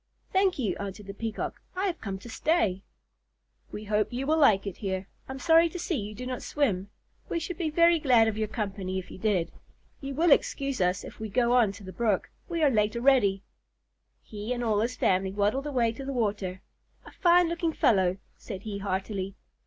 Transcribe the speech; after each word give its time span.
"Thank 0.33 0.57
you," 0.57 0.75
answered 0.77 1.05
the 1.05 1.13
Peacock. 1.13 1.61
"I 1.75 1.85
have 1.85 2.01
come 2.01 2.17
to 2.17 2.27
stay." 2.27 2.81
"We 3.71 3.83
hope 3.83 4.11
you 4.11 4.25
will 4.25 4.39
like 4.39 4.65
it 4.65 4.77
here. 4.77 5.07
I'm 5.29 5.37
sorry 5.37 5.69
to 5.69 5.77
see 5.77 5.95
you 5.95 6.15
do 6.15 6.25
not 6.25 6.41
swim. 6.41 6.89
We 7.29 7.39
should 7.39 7.59
be 7.59 7.69
very 7.69 7.99
glad 7.99 8.27
of 8.27 8.35
your 8.35 8.47
company 8.47 8.97
if 8.97 9.11
you 9.11 9.19
did. 9.19 9.51
You 9.99 10.15
will 10.15 10.31
excuse 10.31 10.81
us 10.81 11.03
if 11.03 11.19
we 11.19 11.29
go 11.29 11.53
on 11.53 11.71
to 11.73 11.83
the 11.83 11.93
brook. 11.93 12.31
We 12.49 12.63
are 12.63 12.71
late 12.71 12.95
already." 12.95 13.43
He 14.23 14.51
and 14.53 14.63
all 14.63 14.77
of 14.77 14.81
his 14.89 14.95
family 14.95 15.33
waddled 15.33 15.67
away 15.67 15.91
to 15.91 16.03
the 16.03 16.13
water. 16.13 16.63
"A 17.05 17.11
fine 17.11 17.47
looking 17.47 17.71
fellow," 17.73 18.17
said 18.35 18.63
he 18.63 18.79
heartily. 18.79 19.35